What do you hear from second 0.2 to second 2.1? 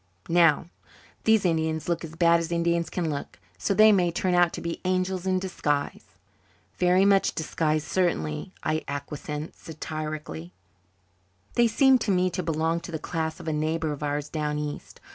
Now, these Indians look